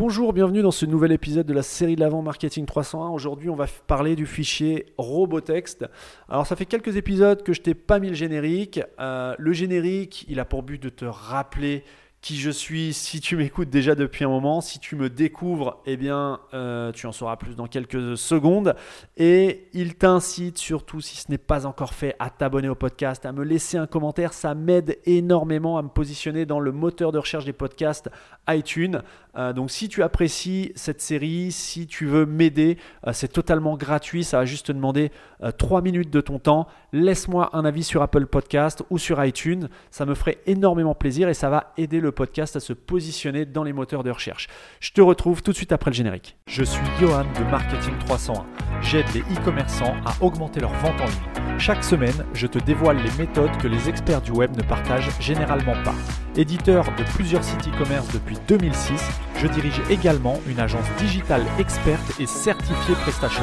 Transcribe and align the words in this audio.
Bonjour, 0.00 0.32
bienvenue 0.32 0.62
dans 0.62 0.70
ce 0.70 0.86
nouvel 0.86 1.12
épisode 1.12 1.44
de 1.44 1.52
la 1.52 1.62
série 1.62 1.94
de 1.94 2.00
l'avant 2.00 2.22
Marketing 2.22 2.64
301. 2.64 3.10
Aujourd'hui, 3.10 3.50
on 3.50 3.54
va 3.54 3.66
parler 3.86 4.16
du 4.16 4.24
fichier 4.24 4.86
Robotext. 4.96 5.84
Alors, 6.26 6.46
ça 6.46 6.56
fait 6.56 6.64
quelques 6.64 6.96
épisodes 6.96 7.42
que 7.42 7.52
je 7.52 7.60
t'ai 7.60 7.74
pas 7.74 7.98
mis 7.98 8.08
le 8.08 8.14
générique. 8.14 8.80
Euh, 8.98 9.34
le 9.38 9.52
générique, 9.52 10.24
il 10.26 10.40
a 10.40 10.46
pour 10.46 10.62
but 10.62 10.82
de 10.82 10.88
te 10.88 11.04
rappeler 11.04 11.84
qui 12.20 12.36
je 12.36 12.50
suis 12.50 12.92
si 12.92 13.20
tu 13.20 13.36
m'écoutes 13.36 13.70
déjà 13.70 13.94
depuis 13.94 14.24
un 14.24 14.28
moment. 14.28 14.60
Si 14.60 14.78
tu 14.78 14.94
me 14.94 15.08
découvres, 15.08 15.80
eh 15.86 15.96
bien, 15.96 16.40
euh, 16.52 16.92
tu 16.92 17.06
en 17.06 17.12
sauras 17.12 17.36
plus 17.36 17.56
dans 17.56 17.66
quelques 17.66 18.16
secondes. 18.16 18.74
Et 19.16 19.68
il 19.72 19.94
t'incite 19.94 20.58
surtout, 20.58 21.00
si 21.00 21.16
ce 21.16 21.30
n'est 21.30 21.38
pas 21.38 21.66
encore 21.66 21.94
fait, 21.94 22.16
à 22.18 22.28
t'abonner 22.28 22.68
au 22.68 22.74
podcast, 22.74 23.24
à 23.24 23.32
me 23.32 23.42
laisser 23.42 23.78
un 23.78 23.86
commentaire. 23.86 24.32
Ça 24.32 24.54
m'aide 24.54 24.98
énormément 25.06 25.78
à 25.78 25.82
me 25.82 25.88
positionner 25.88 26.44
dans 26.44 26.60
le 26.60 26.72
moteur 26.72 27.12
de 27.12 27.18
recherche 27.18 27.46
des 27.46 27.54
podcasts 27.54 28.10
iTunes. 28.48 29.02
Euh, 29.36 29.52
donc, 29.52 29.70
si 29.70 29.88
tu 29.88 30.02
apprécies 30.02 30.72
cette 30.74 31.00
série, 31.00 31.52
si 31.52 31.86
tu 31.86 32.06
veux 32.06 32.26
m'aider, 32.26 32.78
euh, 33.06 33.12
c'est 33.12 33.28
totalement 33.28 33.76
gratuit. 33.76 34.24
Ça 34.24 34.38
va 34.38 34.44
juste 34.44 34.66
te 34.66 34.72
demander 34.72 35.10
3 35.58 35.80
minutes 35.82 36.10
de 36.10 36.20
ton 36.20 36.38
temps. 36.38 36.66
Laisse-moi 36.92 37.50
un 37.52 37.64
avis 37.64 37.84
sur 37.84 38.02
Apple 38.02 38.26
Podcast 38.26 38.82
ou 38.90 38.98
sur 38.98 39.24
iTunes. 39.24 39.68
Ça 39.90 40.04
me 40.04 40.14
ferait 40.14 40.38
énormément 40.46 40.94
plaisir 40.94 41.28
et 41.28 41.34
ça 41.34 41.48
va 41.48 41.72
aider 41.76 42.00
le 42.00 42.12
podcast 42.12 42.56
à 42.56 42.60
se 42.60 42.72
positionner 42.72 43.46
dans 43.46 43.62
les 43.62 43.72
moteurs 43.72 44.02
de 44.02 44.10
recherche. 44.10 44.48
Je 44.80 44.92
te 44.92 45.00
retrouve 45.00 45.42
tout 45.42 45.52
de 45.52 45.56
suite 45.56 45.72
après 45.72 45.90
le 45.90 45.94
générique. 45.94 46.36
Je 46.46 46.64
suis 46.64 46.84
Johan 47.00 47.24
de 47.38 47.50
Marketing 47.50 47.94
301. 48.00 48.44
J'aide 48.82 49.06
les 49.14 49.20
e-commerçants 49.20 49.96
à 50.04 50.22
augmenter 50.22 50.60
leur 50.60 50.72
vente 50.74 51.00
en 51.00 51.06
ligne. 51.06 51.58
Chaque 51.58 51.84
semaine, 51.84 52.24
je 52.32 52.46
te 52.46 52.58
dévoile 52.58 52.96
les 53.02 53.12
méthodes 53.18 53.56
que 53.58 53.68
les 53.68 53.88
experts 53.88 54.22
du 54.22 54.30
web 54.30 54.56
ne 54.56 54.62
partagent 54.62 55.10
généralement 55.20 55.76
pas. 55.84 55.94
Éditeur 56.40 56.86
de 56.96 57.04
plusieurs 57.04 57.44
sites 57.44 57.68
e-commerce 57.68 58.08
depuis 58.14 58.38
2006, 58.48 58.98
je 59.36 59.46
dirige 59.46 59.82
également 59.90 60.40
une 60.48 60.58
agence 60.58 60.86
digitale 60.96 61.44
experte 61.58 62.18
et 62.18 62.24
certifiée 62.24 62.94
PrestaShop. 63.02 63.42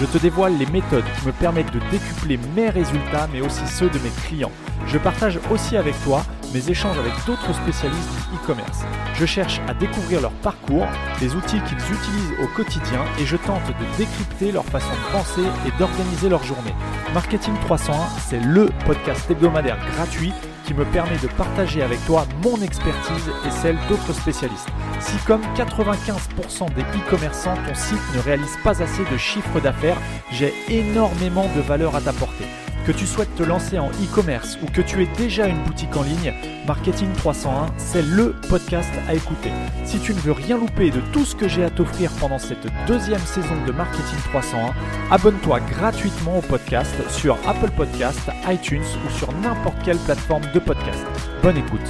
Je 0.00 0.06
te 0.06 0.16
dévoile 0.16 0.56
les 0.56 0.64
méthodes 0.64 1.04
qui 1.20 1.26
me 1.26 1.32
permettent 1.32 1.74
de 1.74 1.80
décupler 1.90 2.40
mes 2.56 2.70
résultats 2.70 3.28
mais 3.34 3.42
aussi 3.42 3.66
ceux 3.66 3.90
de 3.90 3.98
mes 3.98 4.08
clients. 4.26 4.50
Je 4.86 4.96
partage 4.96 5.38
aussi 5.50 5.76
avec 5.76 5.94
toi 6.04 6.24
mes 6.54 6.70
échanges 6.70 6.96
avec 6.96 7.12
d'autres 7.26 7.52
spécialistes 7.52 8.08
du 8.30 8.36
e-commerce. 8.38 8.80
Je 9.12 9.26
cherche 9.26 9.60
à 9.68 9.74
découvrir 9.74 10.22
leur 10.22 10.32
parcours, 10.32 10.86
les 11.20 11.34
outils 11.34 11.60
qu'ils 11.60 11.76
utilisent 11.76 12.34
au 12.42 12.46
quotidien 12.56 13.02
et 13.20 13.26
je 13.26 13.36
tente 13.36 13.66
de 13.66 13.98
décrypter 13.98 14.52
leur 14.52 14.64
façon 14.64 14.88
de 14.88 15.12
penser 15.12 15.44
et 15.66 15.78
d'organiser 15.78 16.30
leur 16.30 16.44
journée. 16.44 16.74
Marketing 17.12 17.52
301, 17.66 17.94
c'est 18.26 18.40
le 18.40 18.70
podcast 18.86 19.30
hebdomadaire 19.30 19.76
gratuit 19.94 20.32
qui 20.68 20.74
me 20.74 20.84
permet 20.84 21.16
de 21.16 21.28
partager 21.28 21.80
avec 21.82 22.04
toi 22.04 22.26
mon 22.44 22.60
expertise 22.60 23.30
et 23.46 23.50
celle 23.50 23.78
d'autres 23.88 24.12
spécialistes. 24.12 24.68
Si 25.00 25.16
comme 25.26 25.40
95% 25.56 26.74
des 26.74 26.82
e-commerçants, 26.82 27.56
ton 27.66 27.74
site 27.74 27.98
ne 28.14 28.20
réalise 28.20 28.58
pas 28.62 28.82
assez 28.82 29.04
de 29.10 29.16
chiffre 29.16 29.60
d'affaires, 29.60 29.96
j'ai 30.30 30.52
énormément 30.68 31.48
de 31.56 31.62
valeur 31.62 31.96
à 31.96 32.02
t'apporter. 32.02 32.44
Que 32.88 32.94
tu 32.94 33.04
souhaites 33.04 33.34
te 33.34 33.42
lancer 33.42 33.78
en 33.78 33.90
e-commerce 33.90 34.56
ou 34.62 34.66
que 34.66 34.80
tu 34.80 35.02
aies 35.02 35.10
déjà 35.18 35.46
une 35.46 35.62
boutique 35.64 35.94
en 35.94 36.02
ligne, 36.02 36.32
Marketing 36.66 37.12
301, 37.18 37.66
c'est 37.76 38.00
le 38.00 38.34
podcast 38.48 38.90
à 39.06 39.12
écouter. 39.12 39.50
Si 39.84 40.00
tu 40.00 40.14
ne 40.14 40.18
veux 40.20 40.32
rien 40.32 40.56
louper 40.56 40.90
de 40.90 41.02
tout 41.12 41.26
ce 41.26 41.36
que 41.36 41.48
j'ai 41.48 41.62
à 41.64 41.68
t'offrir 41.68 42.10
pendant 42.18 42.38
cette 42.38 42.66
deuxième 42.86 43.20
saison 43.20 43.62
de 43.66 43.72
Marketing 43.72 44.18
301, 44.30 44.72
abonne-toi 45.10 45.60
gratuitement 45.60 46.38
au 46.38 46.40
podcast 46.40 46.94
sur 47.10 47.36
Apple 47.46 47.70
Podcast, 47.76 48.22
iTunes 48.48 48.80
ou 49.06 49.10
sur 49.18 49.30
n'importe 49.32 49.82
quelle 49.84 49.98
plateforme 49.98 50.50
de 50.54 50.58
podcast. 50.58 51.04
Bonne 51.42 51.58
écoute. 51.58 51.80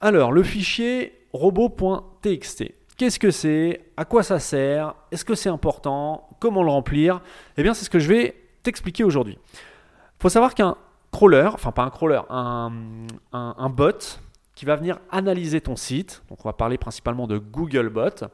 Alors, 0.00 0.32
le 0.32 0.42
fichier 0.42 1.26
robot.txt. 1.34 2.81
Qu'est-ce 2.96 3.18
que 3.18 3.30
c'est? 3.30 3.92
À 3.96 4.04
quoi 4.04 4.22
ça 4.22 4.38
sert? 4.38 4.94
Est-ce 5.10 5.24
que 5.24 5.34
c'est 5.34 5.48
important? 5.48 6.28
Comment 6.40 6.62
le 6.62 6.70
remplir? 6.70 7.20
Eh 7.56 7.62
bien, 7.62 7.74
c'est 7.74 7.84
ce 7.84 7.90
que 7.90 7.98
je 7.98 8.08
vais 8.08 8.36
t'expliquer 8.62 9.04
aujourd'hui. 9.04 9.38
Il 9.52 10.22
faut 10.22 10.28
savoir 10.28 10.54
qu'un 10.54 10.76
crawler, 11.10 11.50
enfin 11.52 11.72
pas 11.72 11.82
un 11.82 11.90
crawler, 11.90 12.20
un, 12.30 13.70
bot 13.70 14.20
qui 14.54 14.64
va 14.64 14.76
venir 14.76 14.98
analyser 15.10 15.60
ton 15.60 15.76
site, 15.76 16.22
donc 16.28 16.44
on 16.44 16.48
va 16.48 16.52
parler 16.52 16.78
principalement 16.78 17.26
de 17.26 17.38
Googlebot, 17.38 18.26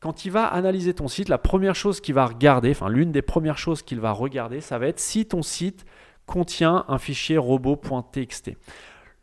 quand 0.00 0.24
il 0.24 0.32
va 0.32 0.46
analyser 0.46 0.94
ton 0.94 1.06
site, 1.06 1.28
la 1.28 1.38
première 1.38 1.76
chose 1.76 2.00
qu'il 2.00 2.14
va 2.14 2.26
regarder, 2.26 2.70
enfin 2.72 2.88
l'une 2.88 3.12
des 3.12 3.22
premières 3.22 3.58
choses 3.58 3.82
qu'il 3.82 4.00
va 4.00 4.10
regarder, 4.10 4.60
ça 4.60 4.78
va 4.78 4.88
être 4.88 4.98
si 4.98 5.26
ton 5.26 5.42
site 5.42 5.84
contient 6.26 6.84
un 6.88 6.98
fichier 6.98 7.38
robot.txt. 7.38 8.52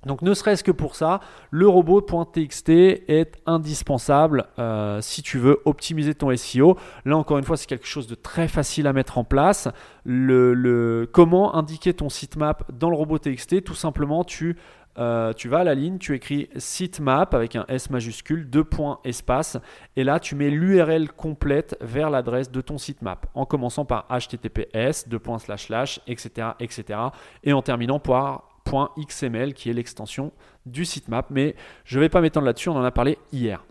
Donc 0.05 0.21
ne 0.21 0.33
serait-ce 0.33 0.63
que 0.63 0.71
pour 0.71 0.95
ça, 0.95 1.21
le 1.49 1.67
robot.txt 1.67 2.69
est 2.69 3.41
indispensable 3.45 4.45
euh, 4.59 4.99
si 5.01 5.21
tu 5.21 5.37
veux 5.37 5.61
optimiser 5.65 6.13
ton 6.13 6.35
SEO. 6.35 6.77
Là 7.05 7.17
encore 7.17 7.37
une 7.37 7.45
fois, 7.45 7.57
c'est 7.57 7.67
quelque 7.67 7.87
chose 7.87 8.07
de 8.07 8.15
très 8.15 8.47
facile 8.47 8.87
à 8.87 8.93
mettre 8.93 9.17
en 9.17 9.23
place. 9.23 9.69
Comment 10.05 11.55
indiquer 11.55 11.93
ton 11.93 12.09
sitemap 12.09 12.69
dans 12.71 12.89
le 12.89 12.95
robot.txt 12.95 13.63
Tout 13.63 13.75
simplement, 13.75 14.23
tu, 14.23 14.57
euh, 14.99 15.33
tu 15.33 15.49
vas 15.49 15.59
à 15.59 15.63
la 15.63 15.73
ligne, 15.73 15.97
tu 15.97 16.13
écris 16.15 16.49
sitemap 16.55 17.33
avec 17.33 17.55
un 17.55 17.65
S 17.67 17.89
majuscule, 17.89 18.49
deux 18.49 18.63
points 18.63 18.99
espace, 19.03 19.57
et 19.95 20.03
là 20.03 20.19
tu 20.19 20.35
mets 20.35 20.49
l'URL 20.49 21.11
complète 21.11 21.75
vers 21.81 22.09
l'adresse 22.09 22.51
de 22.51 22.61
ton 22.61 22.77
sitemap, 22.77 23.25
en 23.33 23.45
commençant 23.45 23.85
par 23.85 24.05
https, 24.09 25.07
deux 25.07 25.19
points 25.19 25.39
slash 25.39 25.67
slash, 25.67 25.99
etc., 26.07 26.49
etc., 26.59 26.99
et 27.43 27.53
en 27.53 27.61
terminant 27.61 27.99
par 27.99 28.49
.xml 28.97 29.53
qui 29.53 29.69
est 29.69 29.73
l'extension 29.73 30.31
du 30.65 30.85
sitemap. 30.85 31.27
Mais 31.29 31.55
je 31.85 31.97
ne 31.97 32.03
vais 32.03 32.09
pas 32.09 32.21
m'étendre 32.21 32.45
là-dessus, 32.45 32.69
on 32.69 32.77
en 32.77 32.83
a 32.83 32.91
parlé 32.91 33.17
hier. 33.31 33.63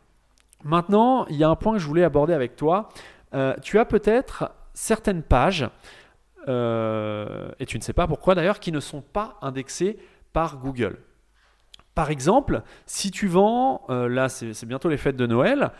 Maintenant, 0.65 1.27
il 1.27 1.37
y 1.37 1.45
a 1.45 1.49
un 1.49 1.57
point 1.57 1.73
que 1.73 1.79
je 1.79 1.87
voulais 1.87 2.05
aborder 2.05 2.35
avec 2.35 2.57
toi. 2.57 2.89
Euh, 3.35 3.55
tu 3.63 3.79
as 3.79 3.85
peut-être 3.85 4.53
certaines 4.75 5.23
pages, 5.23 5.69
euh, 6.49 7.51
et 7.59 7.67
tu 7.67 7.79
ne 7.79 7.83
sais 7.83 7.93
pas 7.93 8.07
pourquoi 8.07 8.35
d'ailleurs, 8.35 8.61
qui 8.61 8.73
ne 8.73 8.81
sont 8.81 9.03
pas 9.03 9.39
indexées 9.41 9.99
par 10.33 10.59
Google. 10.59 10.99
Par 11.95 12.11
exemple, 12.11 12.63
si 12.87 13.11
tu 13.11 13.27
vends, 13.27 13.83
euh, 13.91 14.09
là 14.09 14.29
c'est 14.29 14.67
bientôt 14.67 14.89
les 14.89 14.97
fêtes 14.97 15.17
de 15.17 15.27
Noël, 15.27 15.71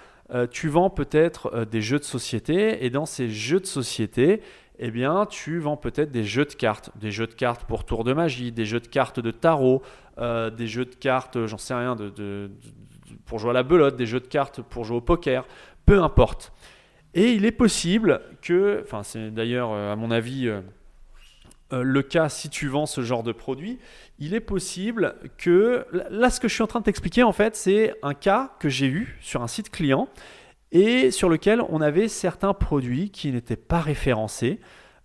tu 0.51 0.69
vends 0.69 0.89
peut-être 0.89 1.67
des 1.67 1.83
jeux 1.83 1.99
de 1.99 2.05
société, 2.05 2.87
et 2.87 2.89
dans 2.89 3.05
ces 3.05 3.29
jeux 3.29 3.61
de 3.61 3.67
société, 3.67 4.41
eh 4.79 4.91
bien, 4.91 5.27
tu 5.27 5.59
vends 5.59 5.77
peut-être 5.77 6.11
des 6.11 6.25
jeux 6.25 6.45
de 6.45 6.55
cartes, 6.55 6.91
des 6.99 7.11
jeux 7.11 7.27
de 7.27 7.35
cartes 7.35 7.65
pour 7.65 7.85
tour 7.85 8.03
de 8.03 8.13
magie, 8.13 8.51
des 8.51 8.65
jeux 8.65 8.81
de 8.81 8.87
cartes 8.89 9.21
de 9.21 9.31
tarot, 9.31 9.83
euh, 10.19 10.51
des 10.51 10.67
jeux 10.67 10.87
de 10.87 10.95
cartes, 10.95 11.47
j'en 11.47 11.59
sais 11.59 11.75
rien, 11.75 11.97
pour 13.27 13.39
jouer 13.39 13.51
à 13.51 13.53
la 13.53 13.63
belote, 13.63 13.97
des 13.97 14.07
jeux 14.07 14.21
de 14.21 14.27
cartes 14.27 14.63
pour 14.63 14.85
jouer 14.85 14.97
au 14.97 15.01
poker, 15.01 15.47
peu 15.87 16.03
importe. 16.03 16.53
Et 17.15 17.33
il 17.33 17.45
est 17.45 17.53
possible 17.53 18.23
que, 18.41 18.81
enfin 18.83 19.03
c'est 19.03 19.31
d'ailleurs 19.31 19.73
à 19.73 19.95
mon 19.97 20.11
avis 20.11 20.51
le 21.73 22.03
cas 22.03 22.29
si 22.29 22.51
tu 22.51 22.69
vends 22.69 22.87
ce 22.87 23.01
genre 23.01 23.23
de 23.23 23.33
produit, 23.33 23.79
il 24.19 24.35
est 24.35 24.41
possible 24.41 25.15
que, 25.39 25.87
là 26.11 26.31
ce 26.31 26.39
que 26.41 26.49
je 26.49 26.55
suis 26.55 26.63
en 26.63 26.67
train 26.67 26.81
de 26.81 26.85
t'expliquer 26.85 27.23
en 27.23 27.33
fait, 27.33 27.57
c'est 27.57 27.95
un 28.03 28.15
cas 28.15 28.53
que 28.61 28.69
j'ai 28.69 28.87
eu 28.87 29.17
sur 29.21 29.43
un 29.43 29.49
site 29.49 29.71
client 29.71 30.09
et 30.73 31.11
sur 31.11 31.29
lequel 31.29 31.63
on 31.69 31.81
avait 31.81 32.09
certains 32.09 32.55
produits 32.55 33.11
qui 33.11 33.31
n'étaient 33.31 33.57
pas 33.57 33.81
référencés 33.81 34.59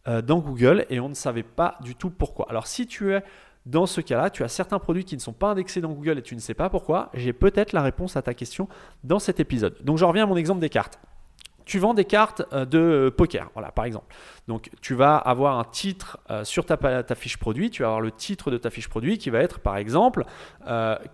euh, 0.08 0.22
dans 0.22 0.40
Google 0.40 0.86
et 0.90 1.00
on 1.00 1.10
ne 1.10 1.14
savait 1.14 1.44
pas 1.44 1.78
du 1.82 1.96
tout 1.96 2.10
pourquoi. 2.10 2.48
Alors 2.50 2.68
si 2.68 2.88
tu 2.88 3.14
es 3.14 3.22
dans 3.66 3.86
ce 3.86 4.00
cas-là, 4.00 4.30
tu 4.30 4.44
as 4.44 4.48
certains 4.48 4.80
produits 4.80 5.04
qui 5.04 5.16
ne 5.16 5.22
sont 5.22 5.34
pas 5.34 5.50
indexés 5.50 5.82
dans 5.82 5.92
Google 5.92 6.20
et 6.20 6.22
tu 6.22 6.36
ne 6.36 6.40
sais 6.40 6.54
pas 6.54 6.70
pourquoi, 6.70 7.10
j'ai 7.14 7.34
peut-être 7.34 7.74
la 7.74 7.82
réponse 7.82 8.16
à 8.16 8.22
ta 8.22 8.34
question 8.34 8.70
dans 9.04 9.20
cet 9.20 9.42
épisode. 9.42 9.76
Donc 9.84 9.98
je 9.98 10.06
reviens 10.06 10.24
à 10.24 10.26
mon 10.26 10.38
exemple 10.38 10.62
des 10.62 10.70
cartes. 10.70 11.00
Tu 11.68 11.80
vends 11.80 11.94
des 11.94 12.06
cartes 12.06 12.44
euh, 12.54 12.66
de 12.66 13.14
poker, 13.16 13.52
voilà, 13.54 13.72
par 13.72 13.84
exemple. 13.84 14.16
Donc, 14.48 14.70
tu 14.82 14.96
vas 14.96 15.18
avoir 15.18 15.60
un 15.60 15.66
titre 15.66 16.18
euh, 16.32 16.46
sur 16.46 16.66
ta, 16.66 16.78
ta, 16.78 17.16
fiche 17.16 17.38
produit. 17.38 17.70
Tu 17.70 17.82
vas 17.82 17.90
avoir 17.90 18.02
le 18.02 18.12
titre 18.12 18.52
de 18.52 18.58
ta 18.58 18.70
fiche 18.70 18.88
produit 18.88 19.18
qui 19.18 19.30
va 19.30 19.40
être, 19.40 19.60
par 19.60 19.76
exemple, 19.76 20.24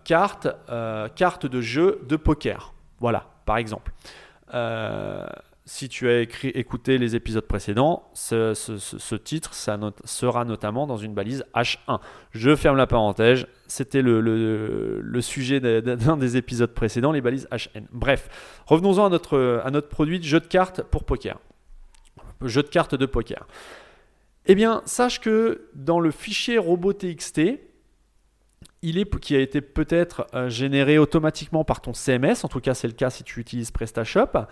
carte, 0.05 0.47
de 0.67 1.61
jeu 1.61 2.01
de 2.07 2.15
poker. 2.15 2.73
Voilà, 2.99 3.25
par 3.45 3.57
exemple. 3.57 3.91
Euh, 4.53 5.25
si 5.65 5.87
tu 5.87 6.09
as 6.09 6.21
écouté 6.21 6.97
les 6.97 7.15
épisodes 7.15 7.45
précédents, 7.45 8.09
ce, 8.13 9.15
titre 9.15 9.53
sera 9.53 10.45
notamment 10.45 10.87
dans 10.87 10.97
une 10.97 11.13
balise 11.13 11.45
H1. 11.55 11.99
Je 12.31 12.55
ferme 12.55 12.75
la 12.75 12.87
parenthèse, 12.87 13.45
c'était 13.67 14.01
le, 14.01 15.19
sujet 15.21 15.61
d'un 15.81 16.17
des 16.17 16.35
épisodes 16.35 16.73
précédents, 16.73 17.13
les 17.13 17.21
balises 17.21 17.47
HN. 17.51 17.85
Bref, 17.91 18.29
revenons-en 18.65 19.05
à 19.05 19.09
notre, 19.09 19.87
produit 19.87 20.19
de 20.19 20.25
jeu 20.25 20.41
de 20.41 20.47
cartes 20.47 20.81
pour 20.81 21.05
poker. 21.05 21.39
Jeu 22.41 22.61
de 22.61 22.67
cartes 22.67 22.95
de 22.95 23.05
poker. 23.05 23.47
Eh 24.45 24.55
bien, 24.55 24.81
sache 24.85 25.21
que 25.21 25.69
dans 25.75 26.01
le 26.01 26.11
fichier 26.11 26.57
robot.txt, 26.57 27.39
il 28.83 29.05
qui 29.05 29.35
a 29.35 29.39
été 29.39 29.61
peut-être 29.61 30.27
euh, 30.33 30.49
généré 30.49 30.97
automatiquement 30.97 31.63
par 31.63 31.79
ton 31.79 31.93
CMS, 31.93 32.43
en 32.43 32.49
tout 32.49 32.59
cas 32.59 32.73
c'est 32.73 32.87
le 32.87 32.93
cas 32.93 33.09
si 33.09 33.23
tu 33.23 33.39
utilises 33.39 33.71
PrestaShop, 33.71 34.45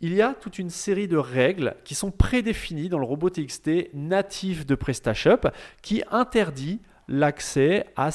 il 0.00 0.14
y 0.14 0.22
a 0.22 0.34
toute 0.34 0.58
une 0.58 0.70
série 0.70 1.08
de 1.08 1.16
règles 1.16 1.74
qui 1.84 1.94
sont 1.94 2.10
prédéfinies 2.10 2.88
dans 2.88 2.98
le 2.98 3.04
robot 3.04 3.30
TXT 3.30 3.94
natif 3.94 4.64
de 4.66 4.74
PrestaShop 4.74 5.50
qui 5.82 6.02
interdit 6.10 6.80
l'accès 7.08 7.86
à 7.96 8.10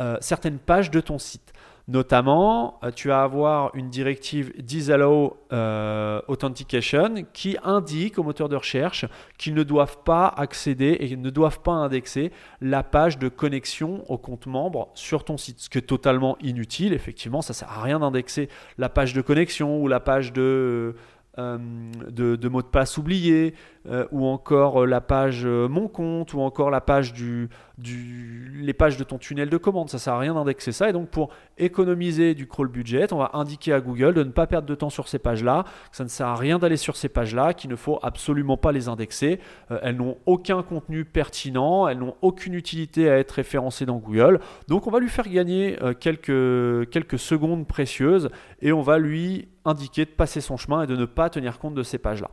euh, 0.00 0.16
certaines 0.20 0.58
pages 0.58 0.90
de 0.90 1.00
ton 1.00 1.18
site. 1.18 1.52
Notamment, 1.88 2.78
euh, 2.84 2.90
tu 2.90 3.08
vas 3.08 3.22
avoir 3.22 3.74
une 3.74 3.88
directive 3.88 4.52
Disallow 4.62 5.38
euh, 5.54 6.20
Authentication 6.28 7.24
qui 7.32 7.56
indique 7.64 8.18
aux 8.18 8.22
moteurs 8.22 8.50
de 8.50 8.56
recherche 8.56 9.06
qu'ils 9.38 9.54
ne 9.54 9.62
doivent 9.62 9.96
pas 10.04 10.26
accéder 10.26 10.98
et 11.00 11.16
ne 11.16 11.30
doivent 11.30 11.60
pas 11.60 11.72
indexer 11.72 12.30
la 12.60 12.82
page 12.82 13.18
de 13.18 13.30
connexion 13.30 14.04
au 14.10 14.18
compte 14.18 14.44
membre 14.44 14.90
sur 14.92 15.24
ton 15.24 15.38
site. 15.38 15.60
Ce 15.60 15.70
qui 15.70 15.78
est 15.78 15.82
totalement 15.82 16.36
inutile, 16.42 16.92
effectivement, 16.92 17.40
ça 17.40 17.54
ne 17.54 17.56
sert 17.56 17.70
à 17.70 17.80
rien 17.80 18.00
d'indexer 18.00 18.50
la 18.76 18.90
page 18.90 19.14
de 19.14 19.22
connexion 19.22 19.80
ou 19.80 19.88
la 19.88 20.00
page 20.00 20.34
de 20.34 20.94
de, 21.36 22.48
mots 22.48 22.62
de 22.62 22.66
passe 22.66 22.98
oubliés, 22.98 23.54
euh, 23.86 24.06
ou 24.10 24.26
encore 24.26 24.82
euh, 24.82 24.86
la 24.86 25.00
page 25.00 25.46
Mon 25.46 25.88
compte, 25.88 26.34
ou 26.34 26.40
encore 26.40 26.70
la 26.70 26.80
page 26.80 27.12
du, 27.12 27.48
du, 27.78 28.60
les 28.60 28.72
pages 28.72 28.96
de 28.96 29.04
ton 29.04 29.18
tunnel 29.18 29.48
de 29.48 29.56
commande. 29.56 29.88
Ça 29.88 29.98
sert 29.98 30.14
à 30.14 30.18
rien 30.18 30.34
d'indexer 30.34 30.72
ça. 30.72 30.90
Et 30.90 30.92
donc 30.92 31.08
pour 31.08 31.30
économiser 31.56 32.34
du 32.34 32.46
crawl 32.46 32.68
budget, 32.68 33.12
on 33.12 33.18
va 33.18 33.30
indiquer 33.34 33.72
à 33.72 33.80
Google 33.80 34.14
de 34.14 34.24
ne 34.24 34.30
pas 34.30 34.46
perdre 34.46 34.66
de 34.66 34.74
temps 34.74 34.90
sur 34.90 35.08
ces 35.08 35.18
pages-là, 35.18 35.64
que 35.90 35.96
ça 35.96 36.04
ne 36.04 36.08
sert 36.08 36.26
à 36.26 36.34
rien 36.34 36.58
d'aller 36.58 36.76
sur 36.76 36.96
ces 36.96 37.08
pages-là, 37.08 37.54
qu'il 37.54 37.70
ne 37.70 37.76
faut 37.76 37.98
absolument 38.02 38.56
pas 38.56 38.72
les 38.72 38.88
indexer. 38.88 39.38
elles 39.82 39.96
n'ont 39.96 40.18
aucun 40.26 40.62
contenu 40.62 41.04
pertinent, 41.04 41.88
elles 41.88 41.98
n'ont 41.98 42.16
aucune 42.20 42.54
utilité 42.54 43.08
à 43.08 43.18
être 43.18 43.32
référencées 43.32 43.86
dans 43.86 43.98
Google. 43.98 44.40
Donc 44.66 44.86
on 44.86 44.90
va 44.90 44.98
lui 44.98 45.08
faire 45.08 45.28
gagner 45.28 45.78
quelques, 46.00 46.90
quelques 46.90 47.18
secondes 47.18 47.66
précieuses 47.66 48.28
et 48.60 48.72
on 48.72 48.82
va 48.82 48.98
lui 48.98 49.48
indiquer 49.68 50.04
de 50.04 50.10
passer 50.10 50.40
son 50.40 50.56
chemin 50.56 50.82
et 50.82 50.86
de 50.86 50.96
ne 50.96 51.04
pas 51.04 51.30
tenir 51.30 51.58
compte 51.58 51.74
de 51.74 51.82
ces 51.82 51.98
pages-là. 51.98 52.30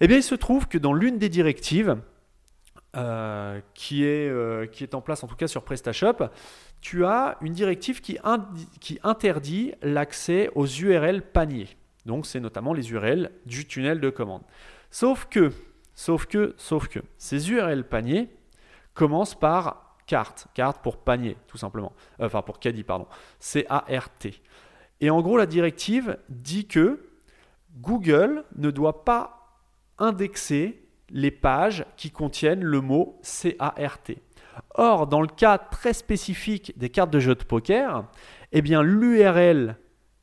Eh 0.00 0.06
bien, 0.06 0.16
il 0.16 0.22
se 0.22 0.34
trouve 0.34 0.66
que 0.68 0.78
dans 0.78 0.92
l'une 0.92 1.18
des 1.18 1.28
directives 1.28 1.96
euh, 2.96 3.60
qui, 3.74 4.04
est, 4.04 4.28
euh, 4.28 4.66
qui 4.66 4.82
est 4.82 4.94
en 4.94 5.00
place, 5.00 5.22
en 5.22 5.26
tout 5.26 5.36
cas 5.36 5.46
sur 5.46 5.62
PrestaShop, 5.62 6.28
tu 6.80 7.04
as 7.04 7.36
une 7.40 7.52
directive 7.52 8.00
qui, 8.00 8.18
qui 8.80 8.98
interdit 9.02 9.72
l'accès 9.82 10.50
aux 10.54 10.66
URL 10.66 11.22
paniers. 11.22 11.68
Donc, 12.06 12.26
c'est 12.26 12.40
notamment 12.40 12.72
les 12.72 12.90
URL 12.90 13.30
du 13.46 13.66
tunnel 13.66 14.00
de 14.00 14.10
commande. 14.10 14.42
Sauf 14.90 15.26
que, 15.26 15.52
sauf 15.94 16.26
que, 16.26 16.54
sauf 16.56 16.88
que, 16.88 17.00
ces 17.18 17.50
URL 17.52 17.84
paniers 17.84 18.30
commencent 18.94 19.38
par 19.38 19.96
carte, 20.06 20.48
carte 20.54 20.82
pour 20.82 20.96
panier, 20.96 21.36
tout 21.46 21.58
simplement. 21.58 21.92
Euh, 22.20 22.26
enfin, 22.26 22.42
pour 22.42 22.58
caddie, 22.58 22.82
pardon. 22.82 23.06
C-A-R-T. 23.38 24.42
Et 25.00 25.10
en 25.10 25.22
gros, 25.22 25.36
la 25.36 25.46
directive 25.46 26.18
dit 26.28 26.66
que 26.66 27.00
Google 27.80 28.44
ne 28.56 28.70
doit 28.70 29.04
pas 29.04 29.58
indexer 29.98 30.82
les 31.10 31.30
pages 31.30 31.84
qui 31.96 32.10
contiennent 32.10 32.62
le 32.62 32.80
mot 32.80 33.20
CART. 33.22 34.10
Or, 34.74 35.06
dans 35.06 35.20
le 35.20 35.26
cas 35.26 35.58
très 35.58 35.92
spécifique 35.92 36.72
des 36.76 36.90
cartes 36.90 37.10
de 37.10 37.20
jeu 37.20 37.34
de 37.34 37.44
poker, 37.44 38.04
eh 38.52 38.62
bien 38.62 38.82
l'URL 38.82 39.76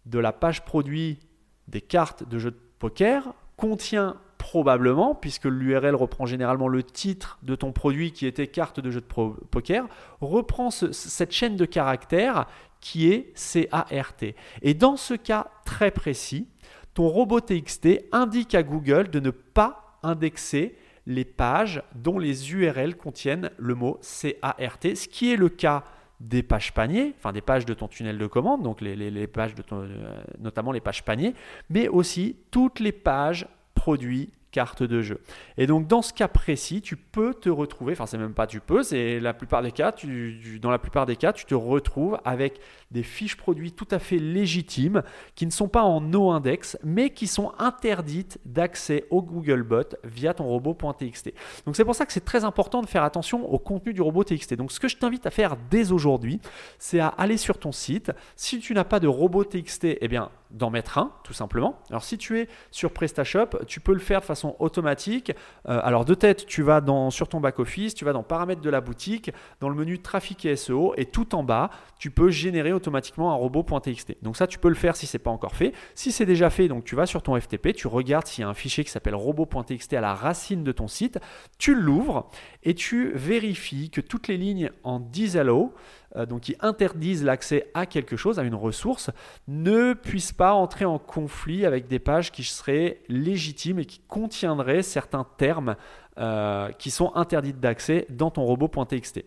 de 0.06 0.20
la 0.20 0.32
page 0.32 0.64
produit 0.64 1.20
des 1.68 1.82
cartes 1.82 2.28
de 2.28 2.40
jeu 2.40 2.52
de 2.52 2.60
poker 2.80 3.34
contient 3.58 4.18
probablement, 4.38 5.16
puisque 5.16 5.46
l'URL 5.46 5.96
reprend 5.96 6.26
généralement 6.26 6.68
le 6.68 6.84
titre 6.84 7.38
de 7.44 7.56
ton 7.56 7.74
produit 7.74 8.12
qui 8.12 8.26
était 8.26 8.48
carte 8.48 8.80
de 8.80 8.92
jeu 8.92 9.02
de 9.02 9.06
poker, 9.06 9.88
reprend 10.22 10.72
cette 10.72 11.32
chaîne 11.32 11.58
de 11.58 11.66
caractères 11.66 12.46
qui 12.88 13.12
est 13.12 13.34
CART. 13.36 14.34
Et 14.62 14.74
dans 14.74 14.96
ce 14.96 15.14
cas 15.14 15.48
très 15.66 15.92
précis, 15.92 16.48
ton 16.94 17.10
robot 17.10 17.42
TXT 17.42 18.06
indique 18.14 18.56
à 18.56 18.64
Google 18.64 19.10
de 19.10 19.20
ne 19.20 19.30
pas 19.30 20.00
indexer 20.04 20.78
les 21.06 21.26
pages 21.26 21.84
dont 21.96 22.18
les 22.18 22.54
URL 22.54 22.96
contiennent 22.96 23.52
le 23.58 23.76
mot 23.76 24.00
CART, 24.02 24.80
ce 24.84 25.08
qui 25.10 25.34
est 25.34 25.36
le 25.36 25.50
cas 25.50 25.84
des 26.22 26.44
pages 26.44 26.74
paniers, 26.74 27.14
enfin 27.18 27.34
des 27.34 27.42
pages 27.42 27.66
de 27.66 27.74
ton 27.74 27.90
tunnel 27.90 28.18
de 28.18 28.26
commande, 28.26 28.64
donc 28.64 28.80
les, 28.80 29.28
pages 29.28 29.54
de 29.54 29.62
ton, 29.62 29.82
euh, 29.82 30.24
notamment 30.40 30.72
les 30.72 30.80
pages 30.80 31.04
paniers, 31.04 31.36
mais 31.70 31.90
aussi 31.90 32.38
toutes 32.52 32.80
les 32.80 32.94
pages 32.94 33.48
produits 33.76 34.32
carte 34.52 34.84
de 34.84 35.02
jeu. 35.02 35.22
Et 35.58 35.68
donc 35.68 35.88
dans 35.88 36.02
ce 36.02 36.14
cas 36.14 36.28
précis, 36.28 36.82
tu 36.82 36.96
peux 36.96 37.34
te 37.34 37.50
retrouver, 37.50 37.94
enfin 37.94 38.06
c'est 38.06 38.18
même 38.18 38.34
pas 38.34 38.48
tu 38.48 38.60
peux, 38.60 38.84
c'est 38.84 39.20
la 39.20 39.34
plupart 39.34 39.62
des 39.62 39.72
cas, 39.72 39.92
tu, 39.92 40.60
dans 40.62 40.72
la 40.72 40.80
plupart 40.80 41.06
des 41.06 41.16
cas, 41.16 41.34
tu 41.34 41.46
te 41.46 41.56
retrouves 41.56 42.20
avec 42.26 42.60
des 42.92 43.04
fiches 43.04 43.36
produits 43.36 43.72
tout 43.72 43.88
à 43.92 44.00
fait 44.00 44.18
légitimes 44.18 45.04
qui 45.36 45.46
ne 45.46 45.52
sont 45.52 45.68
pas 45.68 45.84
en 45.84 46.02
no-index, 46.02 46.78
mais 46.84 47.10
qui 47.10 47.28
sont 47.28 47.52
interdites 47.60 48.40
d'accès 48.46 49.06
au 49.10 49.22
Googlebot 49.22 49.96
via 50.04 50.34
ton 50.34 50.46
robot.txt. 50.46 51.34
Donc 51.66 51.76
c'est 51.76 51.86
pour 51.86 51.96
ça 51.96 52.06
que 52.06 52.14
c'est 52.14 52.26
très 52.26 52.44
important 52.44 52.82
de 52.82 52.88
faire 52.88 53.04
attention 53.04 53.52
au 53.52 53.60
contenu 53.60 53.94
du 53.94 54.02
robot 54.02 54.24
TXT. 54.24 54.56
Donc 54.56 54.72
ce 54.72 54.80
que 54.80 54.88
je 54.88 54.98
t'invite 54.98 55.26
à 55.26 55.32
faire 55.32 55.58
dès 55.70 55.92
aujourd'hui, 55.92 56.40
c'est 56.80 57.00
à 57.00 57.08
aller 57.08 57.38
sur 57.38 57.58
ton 57.58 57.72
site. 57.72 58.12
Si 58.36 58.60
tu 58.60 58.74
n'as 58.74 58.84
pas 58.84 59.00
de 59.00 59.08
robot 59.08 59.44
TXT, 59.44 59.98
eh 60.00 60.08
bien 60.08 60.30
d'en 60.52 60.70
mettre 60.70 60.98
un, 60.98 61.12
tout 61.24 61.34
simplement. 61.34 61.80
Alors 61.90 62.04
si 62.04 62.18
tu 62.18 62.40
es 62.40 62.48
sur 62.72 62.92
PrestaShop, 62.92 63.66
tu 63.68 63.80
peux 63.80 63.94
le 63.94 64.00
faire 64.00 64.22
de 64.22 64.26
façon 64.26 64.56
automatique. 64.60 65.32
Euh, 65.68 65.80
alors 65.84 66.06
de 66.06 66.14
tête, 66.14 66.46
tu 66.46 66.62
vas 66.62 66.82
sur 67.10 67.28
ton 67.28 67.40
back-office, 67.40 67.94
tu 67.94 68.06
vas 68.06 68.14
dans 68.14 68.24
paramètres 68.24 68.62
de 68.62 68.70
la 68.70 68.82
boutique, 68.82 69.32
dans 69.60 69.70
le 69.70 69.76
menu 69.76 70.00
trafic 70.00 70.46
et 70.46 70.56
SEO, 70.56 70.94
et 70.98 71.06
tout 71.06 71.36
en 71.36 71.44
bas, 71.44 71.70
tu 72.00 72.12
peux 72.12 72.30
générer 72.30 72.74
automatiquement 72.74 73.32
un 73.32 73.36
robot.txt. 73.36 74.18
Donc 74.22 74.38
ça, 74.38 74.48
tu 74.48 74.60
peux 74.60 74.70
le 74.70 74.76
faire 74.76 74.96
si 74.96 75.06
ce 75.08 75.18
n'est 75.18 75.24
pas 75.24 75.32
encore 75.32 75.56
fait. 75.56 75.74
Si 75.96 76.12
c'est 76.12 76.26
déjà 76.26 76.50
fait, 76.50 76.68
donc 76.68 76.86
tu 76.86 76.96
vas 76.96 77.06
sur 77.06 77.22
ton 77.22 77.40
FTP, 77.40 77.74
tu 77.74 77.88
regardes 77.88 78.28
s'il 78.28 78.44
y 78.44 78.46
a 78.46 78.50
un 78.50 78.54
fichier 78.54 78.84
qui 78.84 78.92
s'appelle 78.92 79.16
robot.txt 79.16 79.94
à 79.94 80.02
la 80.02 80.14
racine 80.14 80.64
de 80.64 80.72
ton 80.72 80.88
site, 80.88 81.20
tu 81.58 81.76
l'ouvres 81.76 82.30
et 82.64 82.74
tu 82.74 83.12
vérifies 83.14 83.90
que 83.90 84.02
toutes 84.02 84.28
les 84.28 84.38
lignes 84.38 84.72
en 84.84 85.00
disallow 85.00 85.74
euh, 86.07 86.07
donc 86.26 86.42
qui 86.42 86.56
interdisent 86.62 87.24
l'accès 87.24 87.70
à 87.74 87.86
quelque 87.86 88.16
chose, 88.16 88.40
à 88.40 88.44
une 88.44 88.56
ressource, 88.56 89.12
ne 89.48 89.94
puissent 89.94 90.34
pas 90.34 90.54
entrer 90.54 90.86
en 90.86 91.00
conflit 91.00 91.66
avec 91.66 91.88
des 91.88 92.00
pages 92.00 92.32
qui 92.32 92.44
seraient 92.44 93.00
légitimes 93.08 93.80
et 93.80 93.86
qui 93.86 94.00
contiendraient 94.08 94.84
certains 94.84 95.26
termes 95.38 95.76
euh, 96.18 96.72
qui 96.72 96.92
sont 96.92 97.16
interdits 97.16 97.54
d'accès 97.54 98.08
dans 98.10 98.32
ton 98.32 98.44
robot.txt. 98.44 99.24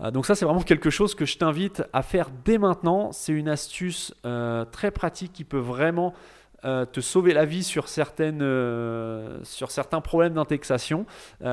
Euh, 0.00 0.10
donc 0.10 0.26
ça 0.26 0.34
c'est 0.34 0.44
vraiment 0.44 0.62
quelque 0.62 0.90
chose 0.90 1.14
que 1.14 1.24
je 1.24 1.38
t'invite 1.38 1.82
à 1.92 2.02
faire 2.02 2.30
dès 2.44 2.58
maintenant. 2.58 3.12
C'est 3.12 3.32
une 3.32 3.48
astuce 3.48 4.14
très 4.72 4.90
pratique 4.90 5.32
qui 5.32 5.44
peut 5.44 5.58
vraiment 5.58 6.14
te 6.92 7.00
sauver 7.00 7.32
la 7.32 7.44
vie 7.44 7.62
sur, 7.62 7.88
certaines, 7.88 8.44
sur 9.42 9.70
certains 9.70 10.00
problèmes 10.00 10.34
d'indexation. 10.34 11.06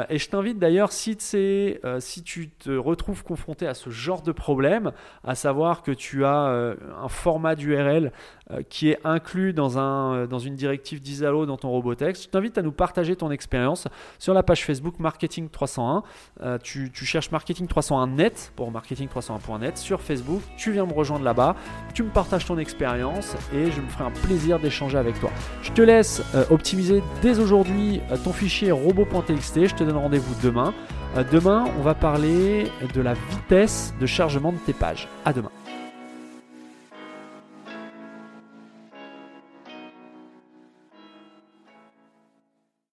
et 0.10 0.18
je 0.18 0.30
t'invite 0.30 0.60
d'ailleurs, 0.60 0.92
si, 0.92 1.18
si 1.20 2.24
tu 2.24 2.50
te 2.50 2.72
retrouves 2.72 3.24
confronté 3.24 3.68
à 3.68 3.74
ce 3.74 3.90
genre 3.90 4.22
de 4.22 4.32
problème, 4.32 4.92
à 5.24 5.36
savoir 5.36 5.84
que 5.84 5.92
tu 5.92 6.26
as 6.26 6.76
un 7.02 7.08
format 7.10 7.56
d'URL 7.56 8.12
qui 8.70 8.90
est 8.90 9.00
inclus 9.04 9.54
dans, 9.54 9.78
un, 9.78 10.26
dans 10.26 10.40
une 10.40 10.56
directive 10.56 11.02
d'Isalo 11.02 11.46
dans 11.46 11.58
ton 11.58 11.70
Robotex, 11.70 12.24
je 12.24 12.30
t'invite 12.30 12.58
à 12.58 12.62
nous 12.62 12.72
partager 12.72 13.16
ton 13.16 13.32
expérience 13.32 13.88
sur 14.20 14.34
la 14.34 14.44
page 14.44 14.66
Facebook 14.66 15.00
Marketing 15.00 15.50
301. 15.50 16.58
tu, 16.60 16.92
tu 16.92 17.06
cherches 17.06 17.32
Marketing 17.32 17.68
301 17.68 18.08
net 18.08 18.52
pour 18.56 18.72
marketing301.net 18.72 19.78
sur 19.78 20.02
Facebook. 20.02 20.42
Tu 20.58 20.72
viens 20.72 20.86
me 20.86 20.94
rejoindre 20.94 21.24
là-bas, 21.24 21.56
tu 21.94 22.04
me 22.04 22.10
partages 22.10 22.46
ton 22.46 22.58
expérience 22.58 23.36
et 23.54 23.72
je 23.72 23.82
me 23.82 23.88
ferai 23.88 24.06
un 24.06 24.12
plaisir 24.12 24.60
d'échanger 24.60 24.98
avec 24.98 25.03
toi. 25.20 25.32
Je 25.62 25.72
te 25.72 25.82
laisse 25.82 26.22
euh, 26.36 26.46
optimiser 26.50 27.04
dès 27.22 27.40
aujourd'hui 27.40 28.02
euh, 28.12 28.18
ton 28.18 28.34
fichier 28.34 28.72
robot.txt. 28.72 29.68
Je 29.68 29.76
te 29.76 29.84
donne 29.84 29.98
rendez-vous 29.98 30.36
demain. 30.42 30.74
Euh, 31.18 31.24
demain, 31.32 31.66
on 31.80 31.82
va 31.82 31.94
parler 31.94 32.72
de 32.94 33.02
la 33.02 33.14
vitesse 33.14 33.94
de 34.00 34.06
chargement 34.06 34.52
de 34.52 34.58
tes 34.58 34.74
pages. 34.74 35.08
À 35.26 35.34
demain. 35.34 35.52